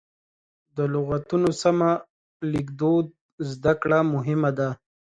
د 0.75 0.77
لغتونو 0.93 1.49
سمه 1.61 1.91
لیکدود 2.53 3.05
زده 3.51 3.73
کړه 3.81 3.99
مهمه 4.13 4.51
ده. 4.57 4.69